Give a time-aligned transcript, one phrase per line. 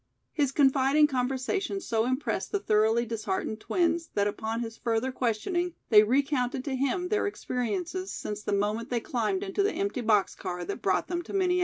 [0.33, 6.01] His confiding conversation so impressed the thoroughly disheartened twins that upon his further questioning, they
[6.01, 10.65] recounted to him their experiences since the moment they climbed into the empty box car
[10.65, 11.59] that brought them to Minneapolis.